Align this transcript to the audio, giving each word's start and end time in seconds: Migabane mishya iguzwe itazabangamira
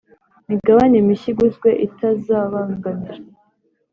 Migabane 0.49 0.97
mishya 1.07 1.27
iguzwe 1.33 1.69
itazabangamira 1.87 3.21